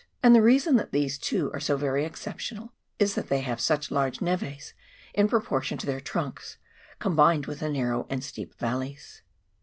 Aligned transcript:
And 0.23 0.33
the 0.33 0.41
reason 0.41 0.77
that 0.77 0.91
these 0.91 1.19
two 1.19 1.51
are 1.53 1.59
so 1.59 1.77
very 1.77 2.05
exceptional 2.05 2.73
is 2.97 3.13
that 3.13 3.29
they 3.29 3.41
have 3.41 3.61
such 3.61 3.91
large 3.91 4.17
n4vds 4.17 4.73
in 5.13 5.27
pro 5.27 5.39
portion 5.41 5.77
to 5.77 5.85
their 5.85 5.99
trunks, 6.01 6.57
combined 6.97 7.45
with 7.45 7.59
the 7.59 7.69
narrow 7.69 8.07
and 8.09 8.23
steep 8.23 8.55
valleys. 8.57 9.21